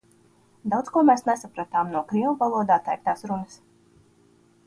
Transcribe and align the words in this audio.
Daudz 0.73 0.87
ko 0.93 1.03
mēs 1.09 1.21
nesapratām 1.27 1.91
no 1.97 2.01
krievu 2.13 2.33
valodā 2.41 2.79
teiktās 2.87 3.23
runas. 3.33 3.61